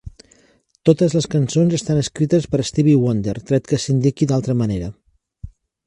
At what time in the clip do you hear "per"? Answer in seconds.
2.55-2.63